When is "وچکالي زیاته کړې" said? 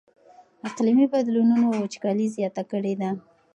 1.81-2.93